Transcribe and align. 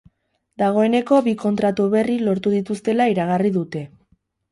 Dagoeneko 0.59 1.19
bi 1.27 1.33
kontratu 1.43 1.85
berri 1.91 2.15
lortu 2.29 2.53
dituztela 2.53 3.07
iragarri 3.13 3.53
dute. 3.59 3.83